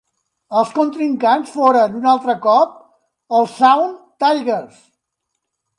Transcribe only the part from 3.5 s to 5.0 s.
Sound Tigers.